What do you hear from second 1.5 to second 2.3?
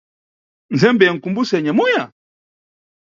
ya anyamuya?